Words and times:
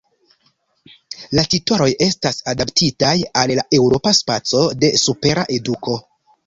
La 1.39 1.43
titoloj 1.55 1.87
estas 2.07 2.41
adaptitaj 2.55 3.13
al 3.43 3.57
la 3.61 3.69
Eŭropa 3.83 4.19
Spaco 4.23 4.67
de 4.83 4.95
Supera 5.07 5.47
Eduko. 5.61 6.03